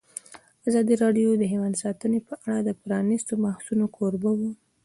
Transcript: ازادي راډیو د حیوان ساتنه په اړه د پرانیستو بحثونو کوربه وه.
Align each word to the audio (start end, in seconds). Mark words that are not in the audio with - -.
ازادي 0.67 0.93
راډیو 1.03 1.29
د 1.37 1.43
حیوان 1.51 1.73
ساتنه 1.83 2.19
په 2.27 2.33
اړه 2.45 2.57
د 2.63 2.69
پرانیستو 2.81 3.33
بحثونو 3.43 3.85
کوربه 3.95 4.31
وه. 4.39 4.49